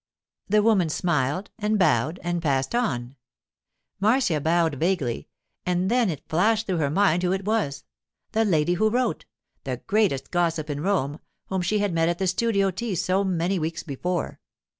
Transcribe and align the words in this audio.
The 0.49 0.63
woman 0.63 0.89
smiled 0.89 1.51
and 1.59 1.77
bowed 1.77 2.19
and 2.23 2.41
passed 2.41 2.73
on. 2.73 3.17
Marcia 3.99 4.41
bowed 4.41 4.73
vaguely, 4.79 5.27
and 5.63 5.91
then 5.91 6.09
it 6.09 6.27
flashed 6.27 6.65
through 6.65 6.77
her 6.79 6.89
mind 6.89 7.21
who 7.21 7.31
it 7.33 7.45
was—the 7.45 8.45
lady 8.45 8.73
who 8.73 8.89
wrote, 8.89 9.25
the 9.63 9.77
'greatest 9.85 10.31
gossip 10.31 10.71
in 10.71 10.81
Rome,' 10.81 11.19
whom 11.49 11.61
she 11.61 11.77
had 11.77 11.93
met 11.93 12.09
at 12.09 12.17
the 12.17 12.25
studio 12.25 12.71
tea 12.71 12.95
so 12.95 13.23
many 13.23 13.59
weeks 13.59 13.83
before. 13.83 14.39